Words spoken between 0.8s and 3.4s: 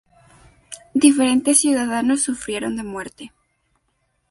Diferentes ciudadanos sufrieron de muerte.